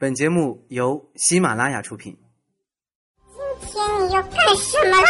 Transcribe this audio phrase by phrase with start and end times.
[0.00, 2.16] 本节目由喜马拉雅出品。
[3.66, 5.08] 今天你要干什么啦？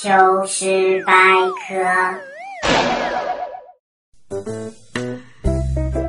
[0.00, 1.12] 糗事百
[1.66, 1.74] 科。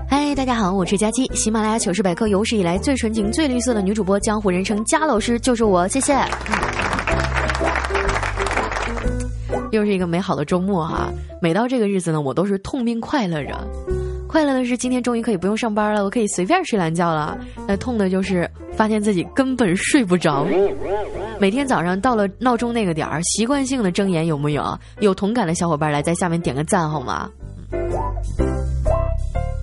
[0.07, 6.13] 嗨，大家好，我是佳期，喜马拉雅糗事百科有史以来最纯情、最绿色的女主播，江湖人称佳老师，就是我，谢谢。
[9.71, 11.11] 又是一个美好的周末哈，
[11.41, 13.67] 每到这个日子呢，我都是痛并快乐着。
[14.35, 17.37] 快乐的是今天终于可以不用上班了，我可以随便睡懒觉了。
[17.65, 18.45] 那痛的就是
[18.75, 20.45] 发现自己根本睡不着。
[21.39, 24.77] 每天早上到了闹钟那个点儿，习惯性的睁眼，有木有？
[24.99, 27.29] 有同感的小伙伴来在下面点个赞好吗？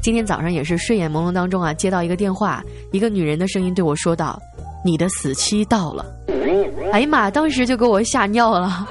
[0.02, 4.41] 今天早上也是睡眼朦胧当中啊，接到一个电话，一个女人的声音对我说道
[4.82, 6.06] ：“你的死期到了。”
[6.92, 7.30] 哎呀妈！
[7.30, 8.88] 当时就给我吓尿了。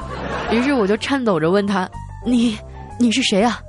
[0.51, 1.89] 于是我就颤抖着问他
[2.23, 2.55] ：“你，
[2.99, 3.59] 你是谁啊？”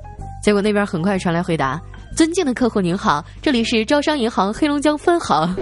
[0.44, 1.80] 结果那边很快传来回答。
[2.14, 5.54] 尊敬的客户您好，这里是招商银行黑龙江分行。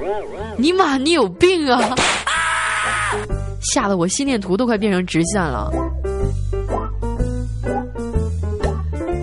[0.56, 1.94] 尼玛，你有病啊！
[3.60, 5.70] 吓得我心电图都快变成直线了。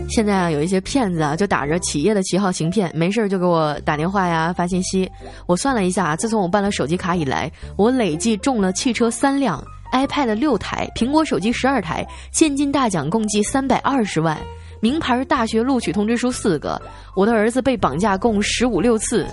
[0.09, 5.09] 现在啊，有一些骗子啊，就打着企业的旗号行骗，没事就给我打电话呀、发信息。
[5.45, 9.63] 我算了一下，自从我办了手机卡以来，我累计中了汽车三辆、
[9.93, 14.37] iPad 六台、苹果手机十二台，现金大奖共计三百二十万。
[14.81, 16.81] 名牌大学录取通知书四个，
[17.15, 19.27] 我的儿子被绑架共十五六次，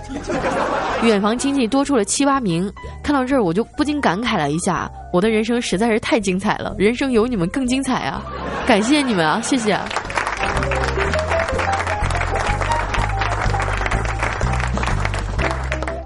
[1.01, 2.71] 远房亲戚多出了七八名。
[3.01, 8.21] 看到这儿，我就不禁感慨了一下，我的人生实在是太精彩了，人生有你们更精彩啊！
[8.67, 9.75] 感谢你们啊，谢谢。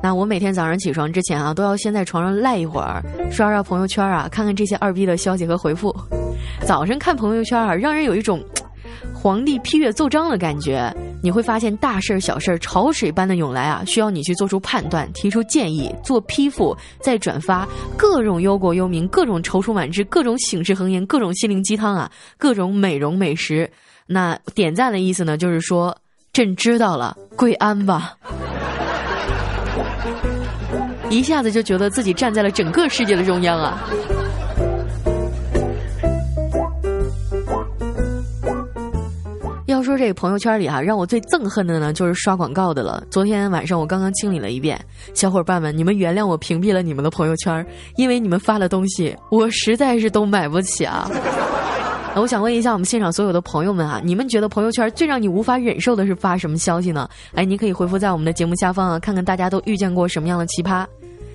[0.01, 5.93] 那我每天早上起床之前啊，都要先在床上赖一会儿，刷刷朋友圈啊，看看这些二逼的消息和回复。
[6.65, 8.41] 早上看朋友圈啊，让人有一种。
[9.23, 17.65] 皇帝批阅奏章的感觉，你会发现大事儿、小事儿潮水般的涌来啊，需要你去做出判断、提出建议、做批复、再转发，
[17.95, 23.71] 各种忧国忧民，各种踌躇满志，各种醒世恒言，各种心灵鸡汤啊，各种美容美食。
[24.07, 25.97] 那点赞的意思呢，就是说
[26.33, 28.17] 朕知道了，跪安吧。
[31.09, 33.87] 一下子就觉得自己站在了整个世界的中央啊。
[39.73, 43.03] 要说这个朋友圈里哈，让我最憎恨的呢，就是刷广告的了。
[43.09, 44.79] 昨天晚上我刚刚清理了一遍，
[45.15, 47.65] 小伙伴们，你们原谅我屏蔽了你们的朋友圈，
[47.97, 51.09] 因为你们发的东西我实在是都买不起啊。
[52.15, 57.09] 我想问一下我们现场所有的朋友们啊，你们觉得朋友圈最让你无法忍受的是发什么消息呢？
[57.33, 60.85] 哎，你可以回复在我们的节目下方啊，看看大家都遇见过什么样的奇葩。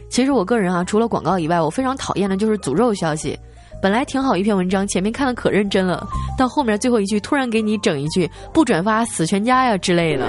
[0.09, 3.37] 其实我个人啊，除了广告以外，我非常讨厌的就是诅咒消息。
[3.81, 6.07] 本来挺好一篇文章，前面看的可认真了，
[6.37, 10.27] 到后面最后一句突然给你整一句不转发死全家呀之类的，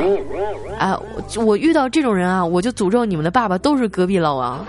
[0.78, 1.00] 啊，
[1.38, 4.64] 我遇到这种人啊，我就诅咒你们的爸爸都是隔壁老王。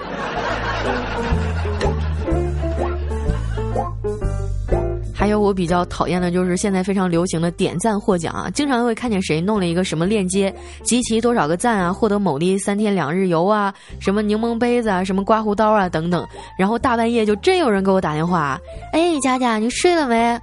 [5.21, 10.51] 还有我比较讨厌的就是现在非常流行的点赞获奖啊，经常会看见谁弄了一个什么链接，
[10.83, 13.71] 集齐多少个赞啊，获得某地三天两日游啊，
[14.01, 16.27] 什么柠檬杯子啊，什么刮胡刀啊等等，
[16.59, 18.59] 然后大半夜就真有人给我打电话，
[18.95, 20.41] 哎，佳佳，你睡了没？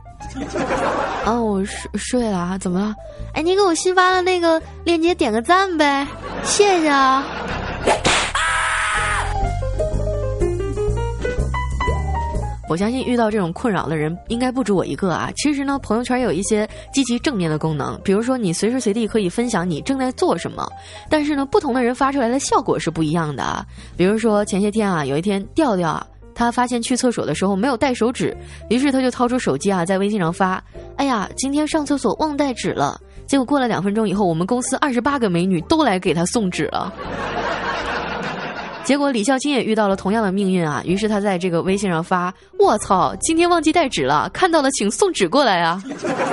[1.26, 2.94] 哦，我睡睡了啊，怎么了？
[3.34, 6.06] 哎，你给我新发的那个链接点个赞呗，
[6.44, 7.26] 谢谢啊。
[12.68, 15.32] 我相信遇到这种困扰的人应该不止我一个啊！
[15.38, 20.68] 其实呢，朋友圈有一些积极正面的功能，比如说你随时随地可以分享你正在做什么，
[21.10, 23.66] 但是呢，不同的人发出来的效果是不一样的啊。
[23.96, 28.36] 比如说前些天啊，有一天调调啊，他发现去厕所的时候没有带手纸，
[28.70, 30.62] 于是他就掏出手机啊，在微信上发
[30.98, 36.94] ：“哎呀，今天上厕所忘带纸了。”结果过了两分钟以后，我们公司二十八个美女都来给他送纸了。
[38.88, 40.82] 结果李孝金也遇到了同样的命运啊！
[40.86, 45.84] 于是他在这个微信上发：“我操，今天忘记带纸了，看到了请送纸过来啊！”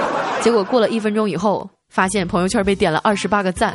[0.40, 3.74] 结果过了一分钟以后，发现朋友圈被点了二十八个赞。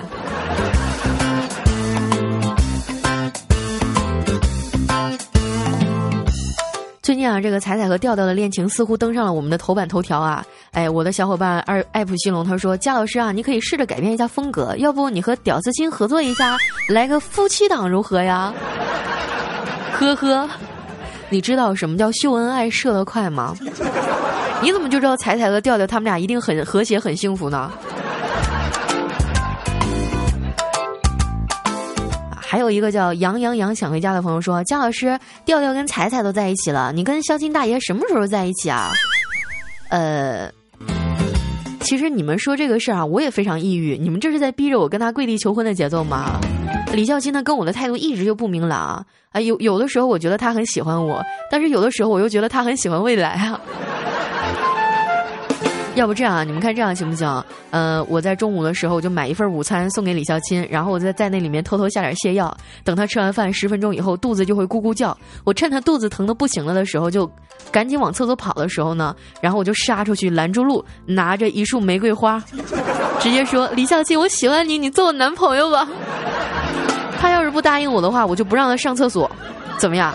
[7.01, 10.45] 最近啊，这个彩彩和调调的恋情似乎登上了我们的头版头条啊！
[10.71, 16.57] 哎，我的小伙伴二艾普西龙他说：“佳老师啊，你可以试着改变一下风格，要不你和屌丝亲合作一下，
[16.87, 18.53] 来个夫妻档如何呀？”
[19.99, 20.49] 呵呵，
[21.29, 23.55] 你知道什么叫秀恩爱射得快吗？
[24.61, 27.71] 你怎么就知道彩彩和调调他们俩一定很和谐、很幸福呢？
[32.35, 38.91] 还有一个叫杨洋洋想回家的朋友说：“姜老师，调调跟彩彩都在一起了，你跟肖金大爷什么时候在一起啊？”
[39.89, 40.51] 呃，
[41.79, 43.97] 其实你们说这个事儿啊，我也非常抑郁。
[43.97, 46.39] 你们这是在逼着我跟他跪地求婚的节奏吗？
[46.93, 53.59] 李孝钦他跟我的态度一直就不明朗啊，有有的时候我觉得他很喜欢我，但是有的时候我又觉得他很喜欢未来啊。
[55.95, 57.43] 要不这样啊，你们看这样行不行？
[57.71, 62.55] 呃，我在中午的时候我就买一份午餐送给李孝钦，然后我再在那里面偷偷下点泻药，
[62.85, 67.29] 等他吃完饭十分钟以后肚子就会咕咕叫，我趁他肚子疼的不行了的时候就
[67.71, 72.41] 赶紧往厕所跑的时候呢，然后我就杀出去拦住路，拿着一束玫瑰花，
[73.19, 75.87] 直接说李孝钦我喜欢你，你做我男朋友吧。
[77.19, 79.29] 他要是不答应我的话，我就不让他上厕所，
[79.77, 80.13] 怎么样？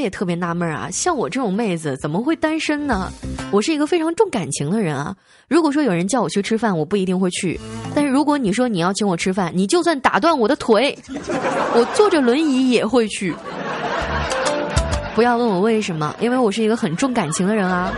[0.00, 3.12] 也特别纳闷啊，像我这种妹子怎么会单身呢？
[3.50, 5.14] 我是一个非常重感情的人啊。
[5.48, 7.58] 如果说有人叫我去吃饭，我不一定会去；
[7.94, 13.34] 但是如果你说你要请我吃饭，你就算打断我的腿，我坐着轮椅也会去。
[15.14, 17.92] 不要问我为什么，因为我是一个很重感情的人啊。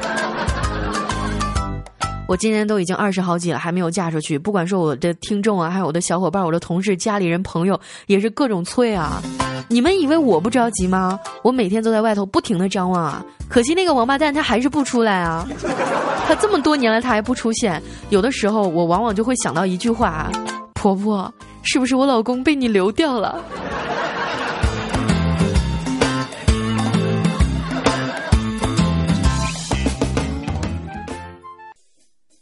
[2.27, 4.39] 我今年都已经二十好几了，还没有嫁出去。
[4.39, 9.23] 不管说我的听众啊，还有我的小伙伴、我的同事、家里人、朋友，也是各种催啊。
[9.69, 11.19] 你们以为我不着急吗？
[11.43, 15.49] 我每天都在外头不停的张望啊，可惜那个王八蛋他还是不出来啊。
[16.29, 20.31] 他这么多年了他还不出现，有的时候我往往就会想到一句话：
[20.75, 21.33] 婆婆，
[21.63, 23.43] 是不是我老公被你流掉了？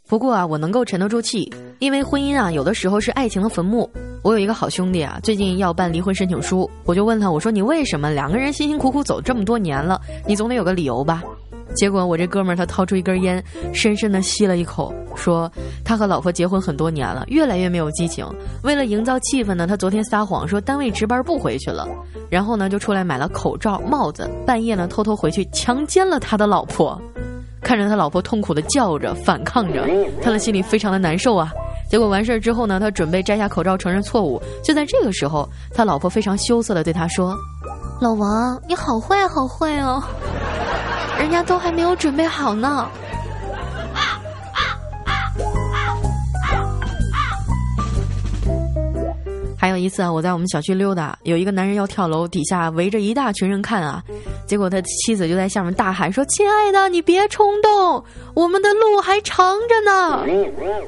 [0.07, 1.49] 不过啊，我能够沉得住气，
[1.81, 3.89] 因为婚姻啊，有的时候是爱情的坟墓。
[4.21, 11.23] 我有一个好兄弟啊，最近要办离婚申请书，我就问他，我说你为什么两个人辛辛苦苦走这么多年了，你总得有个理由吧？
[11.73, 13.43] 结果我这哥们儿他掏出一根烟，
[13.73, 15.51] 深深的吸了一口，说
[15.83, 18.23] 他和老婆结婚很多年了，越来越没有激情。
[18.61, 21.87] 为了营造气氛呢，他昨天撒谎说单位值班不回去了，
[22.29, 27.01] 然后呢就出来买了口罩、帽子，半夜呢偷偷回去强奸了他的老婆。
[27.63, 29.87] 看着他老婆痛苦的叫着反抗着，
[30.21, 31.51] 他的心里非常的难受啊。
[31.91, 34.41] 结果完事儿之后呢，他准备摘下口罩承认错误。
[34.63, 37.35] 就在这个时候，他老婆非常羞涩的对他说
[37.99, 40.01] ：“老王，你好坏好坏哦，
[41.19, 42.87] 人家都还没有准备好呢。”
[49.57, 54.01] 还有一次啊，我在我们小区溜达，有一个男人要跳楼，底下围着一大群人看啊。
[54.51, 58.03] 结果他妻子就在下面大喊说：“亲爱的，你别冲动，
[58.35, 60.25] 我们的路还长着呢。”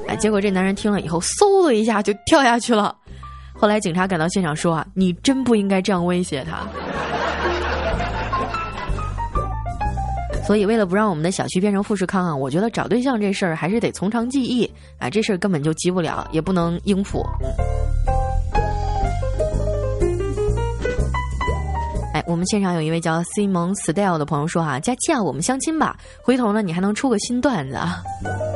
[0.06, 2.94] 哎，结果这男人听了以后，嗖的一下就跳下去了。
[3.54, 6.58] 后来警察赶到现场说：“啊，你真不应该这样威胁他。”
[10.46, 14.70] 所以，为了不让我们的小区变成富士康啊，我觉得找对象这事儿还是得从长计议。
[14.98, 17.24] 啊，这事儿根本就急不了，也不能应付。
[17.42, 17.48] 哎，
[22.26, 28.02] 我们现场有一位叫 Simon Style 的朋友说啊，佳期啊，我们相亲吧，回头呢你还能出个新段子啊，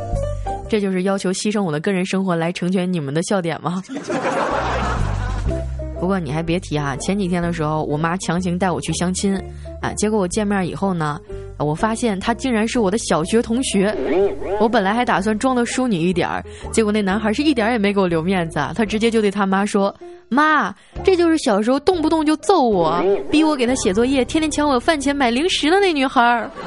[0.69, 3.83] 这就是要求牺牲我的个人生活来成全你们的笑点吗？
[6.01, 9.37] 不过你还别提啊，前几天的时候，我妈强行带我去相亲，
[9.83, 11.21] 啊，结果我见面以后呢。
[11.59, 13.95] 我发现他竟然是我的小学同学，
[14.61, 19.95] 我本来还打算装的淑女一点儿，结果那男孩是一点也没给我留面子啊，他直接就对他妈说
[20.31, 20.73] ：“妈，
[21.03, 26.49] 这就是小时候动不动就揍我，逼我给他写作业，天天抢我饭钱买零食的那女孩。”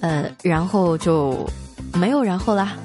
[0.00, 1.48] 呃，然后就
[1.94, 2.76] 没有然后啦。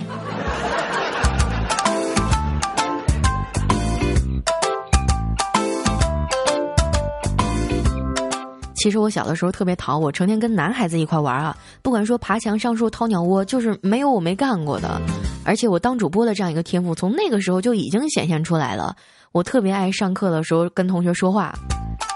[8.78, 15.02] 其实我小的时候特别淘，我成天跟男孩子一块玩啊，不管说爬墙、上树、掏鸟窝，就是没有我没干过的。
[15.44, 18.96] 而且我当主播的这样一个天赋，从那个时候就已经显现出来了。
[19.32, 21.54] 我特别爱上课的时候跟同学说话。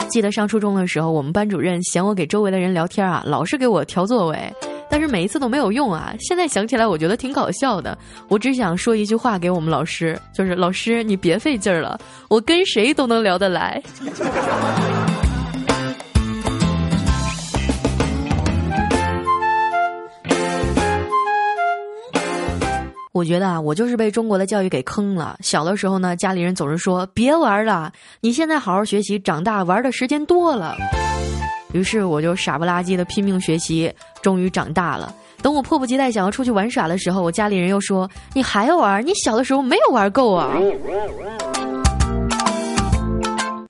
[0.07, 4.53] 记得上初中的时候，我们班主任嫌我给周围的人聊天啊，老是给我调座位，
[4.89, 6.13] 但是每一次都没有用啊。
[6.19, 7.97] 现在想起来，我觉得挺搞笑的。
[8.27, 11.99] 我只想说一句话给我们老师，就是老师你别费劲儿了，
[12.29, 13.81] 我跟谁都能聊得来。
[23.13, 25.37] 我觉得啊，我就是被中国的教育给坑了。
[25.41, 27.91] 小的时候呢，家里人总是说别玩了，
[28.21, 30.77] 你现在好好学习，长大玩的时间多了。
[31.73, 35.13] 于是我就傻不拉几的拼命学习，终于长大了。
[35.41, 39.05] 等我迫不及待想要出去玩耍的时候，我家里人又说你还要玩？
[39.05, 40.53] 你小的时候没有玩够啊！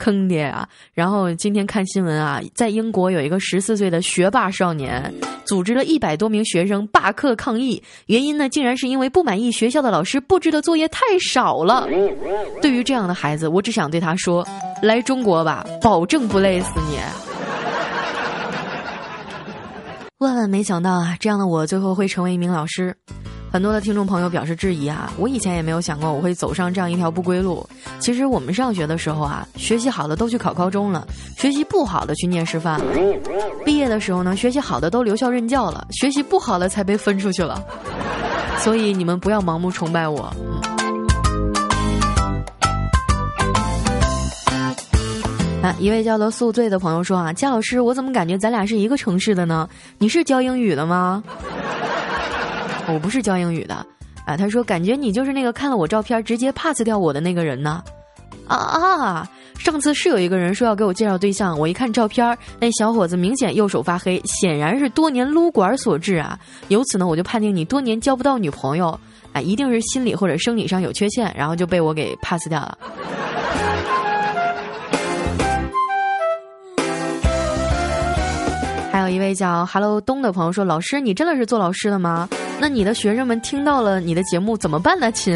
[0.01, 0.67] 坑爹啊！
[0.95, 5.13] 然后今天看新闻啊，在英国有一个十四岁的学霸少年，
[5.45, 11.87] 组织了一百多名学生罢课抗议，原因呢，竟然是因为不满意学校的老师布置的作业太少了。
[12.63, 14.43] 对于这样的孩子，我只想对他说：
[14.81, 16.97] 来中国吧，保证不累死你。
[20.17, 22.95] 万万没想到啊，这样的我最后会成为一名老师。
[23.51, 27.67] 很多的听众朋友表示质疑啊，我以前也没有想过我会走上这样一条不归路。
[27.99, 31.05] 其实我们上学的时候啊，学习好的都去考高中了，
[31.35, 32.85] 学习不好的去念师范了。
[33.65, 37.61] 毕业的时候呢，学习好的都留校任教了，学习不好的才被分出去了。
[38.59, 40.33] 所以你们不要盲目崇拜我。
[45.61, 49.67] 啊，一位叫做宿醉的朋友说啊，佳老师，我怎么感觉咱俩是一个城市的呢？
[49.97, 51.21] 你是教英语的吗？
[52.87, 53.75] 我不是教英语的，
[54.25, 57.81] 啊，他说感觉你就是那个看了我照片直接 pass 掉我的那个人呢，
[58.47, 59.29] 啊啊！
[59.59, 66.37] 上次是有一个人说要给我介绍对象，我一看照片，那小伙子明显右手发黑，显然是多年撸管所致啊。
[66.67, 68.99] 由此呢，我就判定你多年交不到女朋友，
[69.31, 72.77] 啊，一定是心理或者生理上有缺陷，然后就被我给 pass 掉了。
[78.91, 82.27] 还有一位叫 Hello 东的朋友说：“老师，你真的是做老师的吗？
[82.61, 85.33] 那你的学生们听到了你的节目怎么办呢，亲？”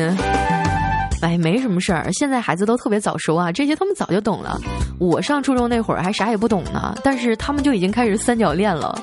[1.23, 4.59] 哎，没什么事儿，现在孩子都特别早熟啊，这些他们早就懂了。
[4.99, 8.95] 我上初中那会儿还啥也不懂呢，但是他们就已经开始三角恋了。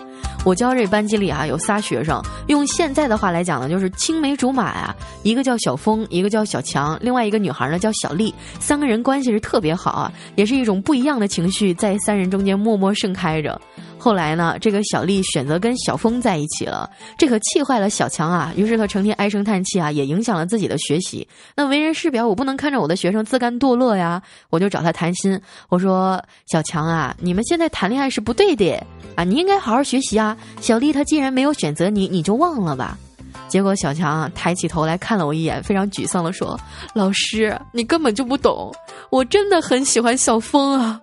[0.44, 4.94] 我教这班级里啊有仨学生，用现在的话来讲呢，就是青梅竹马呀。
[5.24, 8.32] 一个叫小峰，一个叫小强，另外一个女孩呢叫小丽。
[8.60, 13.60] 三个人关系是特别好啊，也是一种不一样的情绪在三人中间默默盛开着。
[14.02, 18.52] 后来呢，这个小丽选择跟小峰在一起了，这可气坏了小强啊。
[18.56, 21.24] 于是他成天唉声叹气啊，也影响了自己的学习。
[21.54, 25.40] 那为人师表，我不能看着我的学生自甘堕落呀，我就找他谈心。
[25.68, 28.74] 我说：“小强啊，你们现在谈恋爱是不对的
[29.14, 32.98] 啊，你应该好好学习啊。”小丽她既然没有选择你，你就忘了吧。
[33.46, 36.58] 结果小强啊抬起头来看了我一眼，非常沮丧地说
[36.92, 38.74] ：“老师，你根本就不懂，
[39.10, 41.00] 我真的很喜欢小峰啊。”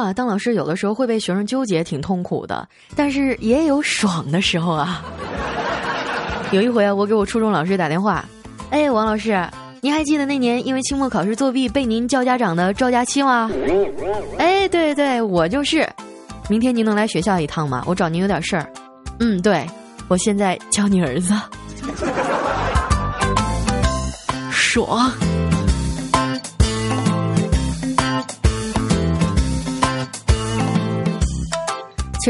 [0.00, 2.66] 啊，当老师有的时候会被学生纠结，挺痛苦的，
[2.96, 5.02] 但是也有爽的时候啊。
[6.50, 8.24] 有一回啊，我给我初中老师打电话，
[8.70, 9.40] 哎，王老师，
[9.80, 13.48] 您还记得那年因为期末考试作弊被您叫家长的赵佳期吗？
[14.38, 15.88] 哎，对对，我就是。
[16.48, 17.84] 明天您能来学校一趟吗？
[17.86, 18.68] 我找您有点事儿。
[19.20, 19.64] 嗯，对，
[20.08, 21.32] 我现在教你儿子。
[24.50, 25.12] 爽。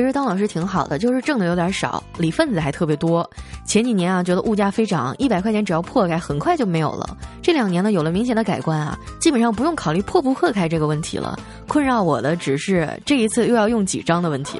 [0.00, 3.30] 其实当老师挺好的，就是挣的有点少，理份子还特别多。
[3.66, 7.18] 前几年啊，觉得物价飞涨，一百块钱只要破开，很快就没有了。
[7.42, 11.38] 这两年呢，有了明显的改观啊，基本上不用考虑破不破开这个问题了。
[11.68, 14.58] 困扰我的只是这一次又要用几张的问题。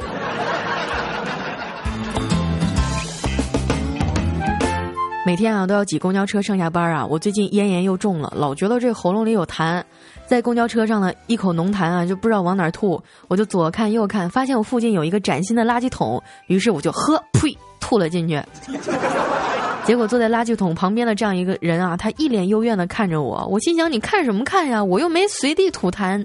[5.25, 9.83] 每天啊都要挤公交车上下班啊，我最近咽炎又重了，老觉得这喉咙里有痰。
[10.31, 18.41] 在公交车上呢，一口浓痰啊，就不知道往哪吐，我就左看右看，发现我附近有一个崭新的垃圾桶，于是我就喝呸吐了进去。
[19.85, 26.25] 结果坐在垃圾桶旁边的这样一个人啊，他一脸幽怨的看着我，我心想你看什么看呀，我又没随地吐痰。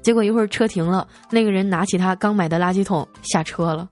[0.00, 3.86] 结果一会儿车停了，那个人拿起他刚买的垃圾桶下车了。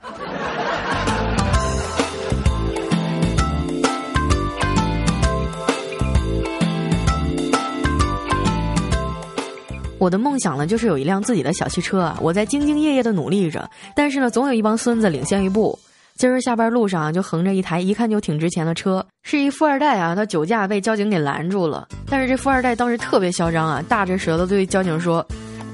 [10.03, 12.19] 我的梦想呢，就是有一辆自己的小汽车啊！
[12.21, 15.79] 我在兢兢业业的努力着，但是呢，总有一帮孙子领先一步。
[16.17, 20.13] 今儿下班路上就横着一台一看就挺值钱的车，是一富二代啊！
[20.13, 25.25] 他酒驾被交警给拦住了，但是这富二代当时特别嚣张啊，大着舌头对交警说：“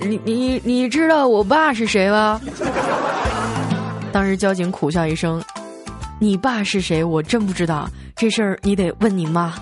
[0.07, 2.39] 你你你知道我爸是谁吗？”
[4.13, 5.43] 当时交警苦笑一声
[6.21, 7.03] ：“你爸是谁？
[7.03, 9.55] 我真不知道，这事儿你得问你妈。”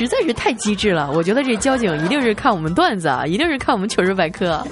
[0.00, 4.52] 实在是太机智了，我觉得这交警一定是看我们段子啊，一定是看我们糗事百科。
[4.52, 4.64] 啊，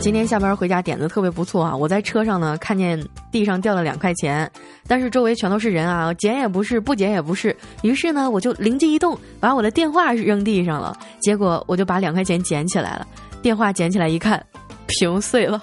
[0.00, 1.76] 今天下班回家点子特别不错啊！
[1.76, 3.00] 我在车上呢，看见
[3.30, 4.50] 地上掉了两块钱，
[4.88, 7.56] 但是周围全都是人啊，捡也不是，不捡也不是。
[7.82, 13.06] 于是呢，我就灵机一动，把我的电话扔地上了，结果我就把两块钱捡起来了。
[13.40, 14.44] 电话捡起来一看，
[14.88, 15.62] 屏碎了。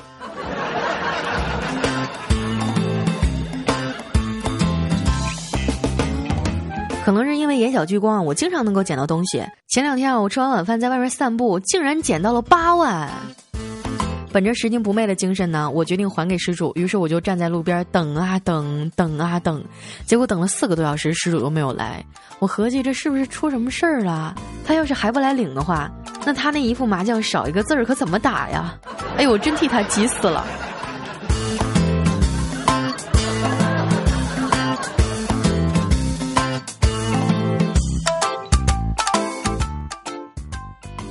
[7.03, 9.43] 可能是因为眼小聚光，我经常能够捡到东西。
[9.69, 13.09] 前两天啊，我吃完晚饭在外面散步，竟然捡到了八万。
[14.31, 16.71] 本着拾金不昧的精神呢，我决定还给失主。
[16.75, 19.61] 于是我就站在路边等啊等，等啊等，
[20.05, 22.05] 结果等了四个多小时，失主都没有来。
[22.39, 24.33] 我合计这是不是出什么事儿了？
[24.63, 25.91] 他要是还不来领的话，
[26.23, 28.73] 那他那一副麻将少一个字儿可怎么打呀？
[29.17, 30.45] 哎呦，我真替他急死了。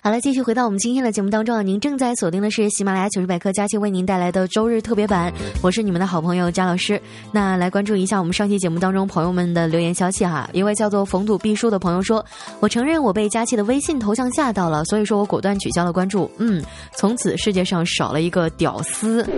[0.03, 1.61] 好了，继续回到我们今天的节目当中啊！
[1.61, 5.31] 您正在锁定的是喜马拉雅糗事百科佳期为您带来的周日特别版，
[5.63, 6.99] 我是你们的好朋友佳老师。
[7.31, 10.49] 那来关注一下我们上期节目当中朋友们的留言消息哈。
[10.55, 12.25] 一位叫做逢赌必输的朋友说
[12.61, 16.31] ：“我承认我被佳期的微信头像吓到了，所以说我果断取消了关注。
[16.39, 16.65] 嗯，
[16.97, 19.29] 从此世界上少了一个屌丝。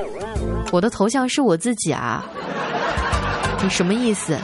[0.70, 2.22] 我的头像是我自己啊，
[3.62, 4.36] 你什么意思？”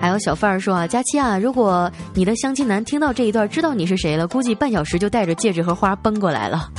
[0.00, 6.70] 还有小范儿说啊，佳期啊，如果你的相亲男听到这一段，知道你是谁了，估计半小时就带着戒指和花奔过来了，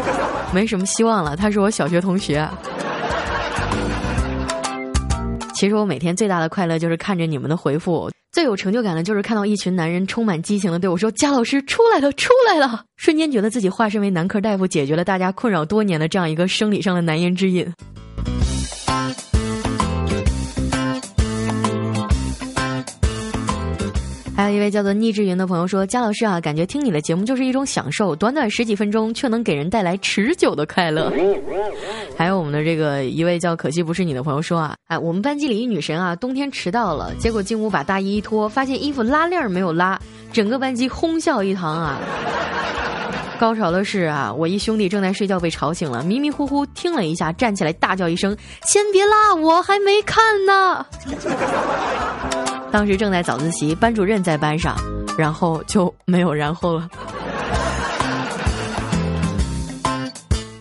[0.54, 1.36] 没什么希望了。
[1.36, 2.48] 他是我小学同学。
[5.54, 17.70] 其实我每天最大的快乐就是看着你们的回复，最有成就感的就是看到一群男人充满激情的对我说：“佳老师出来了，出来了！”瞬间觉得自己化身为男科大夫，解决了大家困扰多年的这样一个生理上的难言之隐。
[24.40, 31.12] 还有一位叫做逆志云的朋友说：“姜老师啊，感觉听你的节目就是一种享受，短短十几分钟却能给人带来持久的快乐。”
[32.16, 40.00] 还有我们的这个一位叫可惜不是你的朋友说啊，哎，我们班级里一女神啊，冬天迟到了，结果进屋把大衣一脱，发现衣服拉链没有拉，
[40.32, 41.98] 整个班级哄笑一堂啊。
[43.38, 50.86] 高潮的是啊，我一兄弟正在睡觉被吵醒了，迷迷糊糊听了一下，站起来大叫一声：“先别拉，我还没看呢。”
[52.70, 54.76] 当时正在早自习，班主任在班上，
[55.18, 56.88] 然后就没有然后了。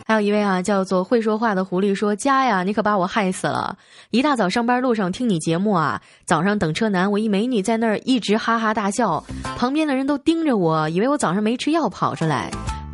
[0.08, 3.78] 还有一位啊，叫做会说话的狐狸说：“家呀，你可把我害死了！
[4.10, 9.24] 一大早上班路上听你节目啊，早上等车男，我一美女在那儿一直哈哈大笑，
[9.56, 12.50] 旁边的人都盯着我，以为我早上没吃药跑出来。”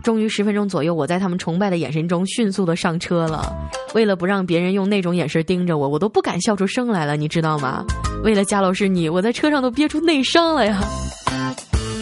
[0.05, 3.51] 终于十分钟左右，我在他们崇拜的眼神中迅速的上车了。
[3.95, 7.83] 为了不让别人用那种眼神盯着我，我都不敢笑出声来了，你知道吗？
[8.23, 10.79] 为了贾老师你，我在车上都憋出内伤了呀。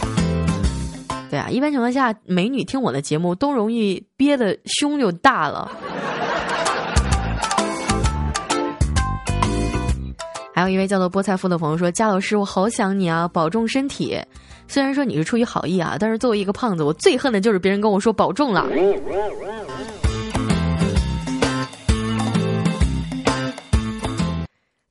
[1.31, 5.71] 对啊，一般情况下，美女听我的节目都容易憋的胸就大了。
[10.53, 14.19] 还有一位叫做菠菜夫的朋友说：“贾老师，我好想你啊，保重身体。”
[14.67, 18.67] 虽然说你是出于好意啊，但是作为一个胖子，我最恨的就是别人跟我说保重了。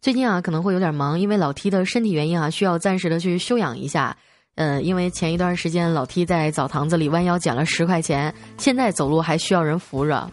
[0.00, 4.16] 最近啊，可能会有点忙，因为老 T 的身体原因啊，需要暂时的去休养一下。
[4.56, 10.30] 呃，因为前一段时间老 T 在澡堂子里弯腰捡了十块钱，现在走路还需要人扶着。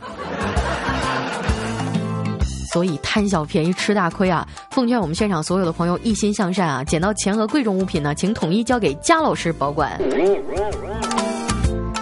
[2.72, 4.48] 所以贪小便宜吃大亏啊！
[4.72, 10.00] 奉劝我们现场所有的朋友一心向善啊，捡到钱和贵重物品呢，请统一交给佳老师保管。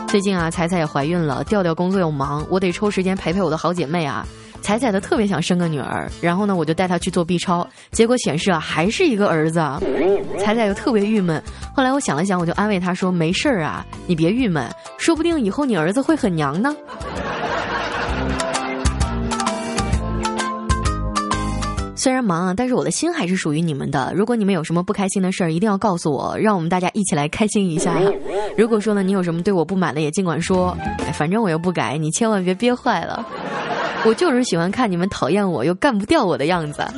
[0.08, 4.26] 最近啊，彩彩也怀孕了，调调工作又忙，我得抽时间陪陪我的好姐妹啊。
[4.60, 9.60] 彩彩的特别想生个女儿，然后呢，我就带她去做 B 超，结果显示啊，还是一个儿子。
[10.40, 11.42] 彩彩又特别郁闷，
[11.74, 16.76] 后来我想了想，我就安慰她说：“没事儿啊，你别郁闷，说不定以后你儿子会很娘呢。”
[22.00, 24.14] 虽然忙啊，但是我的心还是属于你们的。
[24.16, 28.00] 如果你们有什么不开心的事儿，一定要告诉我，让我们大家一起来开心一下。
[28.56, 30.78] 如果说呢，你有什么对我不满的，也尽管说，
[31.14, 33.26] 反正我又不改，你千万别憋坏了。
[34.06, 36.86] 我就是喜欢看你们讨厌我又干不掉我的样子。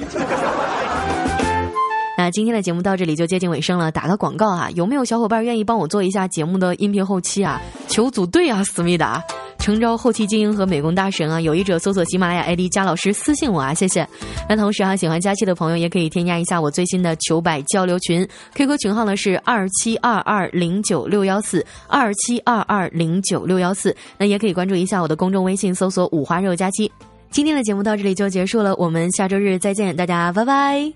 [2.17, 7.61] 那今天的节目到这里就接近尾声了，打个广告啊，有没有小伙伴愿意帮我做一下节目的音频后期啊？
[7.87, 9.23] 求组队啊，思密达。
[9.59, 11.39] 诚招后期精英和美工大神啊！
[11.39, 14.07] 有意者搜索喜马拉雅 ID 加老师私信我啊，谢谢。
[14.47, 23.95] 那同时啊，喜欢佳期的朋友也可以添加一下我最新的糗百交流群，QQ 群号呢是二七二二零九六幺四二七二二零九六幺四。
[24.17, 26.91] 那也可以关注一下我的公众微信，搜索五花肉佳期。
[27.29, 30.91] 今天的节目到这里就结束了，我们下周日再见，大家拜拜。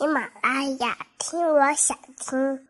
[0.00, 0.96] 喜马拉雅。
[1.18, 2.69] 听我想听。